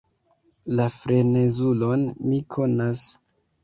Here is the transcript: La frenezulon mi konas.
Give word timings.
La 0.79 0.87
frenezulon 0.95 2.09
mi 2.27 2.43
konas. 2.59 3.09